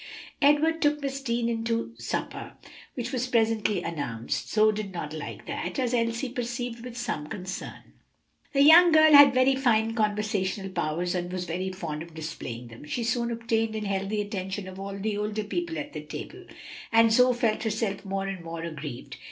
[0.41, 2.53] Edward took Miss Deane in to supper,
[2.95, 4.49] which was presently announced.
[4.51, 7.93] Zoe did not like that, as Elsie perceived with some concern.
[8.53, 12.83] The young lady had very fine conversational powers and was very fond of displaying them;
[12.85, 16.45] she soon obtained and held the attention of all the older people at the table,
[16.91, 19.17] and Zoe felt herself more and more aggrieved.